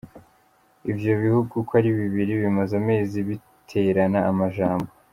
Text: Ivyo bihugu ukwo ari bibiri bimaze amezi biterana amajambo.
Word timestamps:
Ivyo 0.91 1.11
bihugu 1.23 1.51
ukwo 1.61 1.73
ari 1.79 1.89
bibiri 1.99 2.33
bimaze 2.43 2.73
amezi 2.81 3.17
biterana 3.27 4.19
amajambo. 4.31 4.89